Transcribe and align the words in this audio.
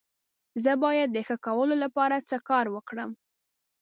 زه 0.63 0.71
باید 0.83 1.09
د 1.11 1.17
ښه 1.27 1.35
کولو 1.45 1.75
لپاره 1.83 2.25
څه 2.29 2.37
کار 2.49 2.65
وکړم؟ 2.75 3.11